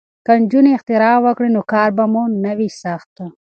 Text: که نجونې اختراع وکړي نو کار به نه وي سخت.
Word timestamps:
که 0.25 0.33
نجونې 0.41 0.71
اختراع 0.77 1.17
وکړي 1.25 1.49
نو 1.55 1.61
کار 1.71 1.89
به 1.97 2.03
نه 2.43 2.51
وي 2.57 2.69
سخت. 2.81 3.13